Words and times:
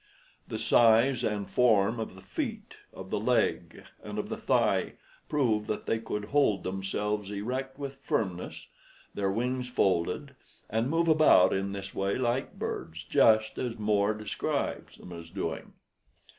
The 0.47 0.57
size 0.57 1.23
and 1.23 1.47
form 1.47 1.99
of 1.99 2.15
the 2.15 2.21
feet, 2.23 2.73
of 2.91 3.11
the 3.11 3.19
leg, 3.19 3.83
and 4.03 4.17
of 4.17 4.29
the 4.29 4.35
thigh 4.35 4.93
prove 5.29 5.67
that 5.67 5.85
they 5.85 5.99
could 5.99 6.25
hold 6.33 6.63
themselves 6.63 7.29
erect 7.29 7.77
with 7.77 7.97
firmness, 7.97 8.65
their 9.13 9.29
wings 9.31 9.69
folded, 9.69 10.33
and 10.71 10.89
move 10.89 11.07
about 11.07 11.53
in 11.53 11.71
this 11.73 11.93
way 11.93 12.17
like 12.17 12.57
birds, 12.57 13.03
just 13.03 13.59
as 13.59 13.77
More 13.77 14.15
describes 14.15 14.97
them 14.97 15.13
as 15.13 15.29
doing. 15.29 15.73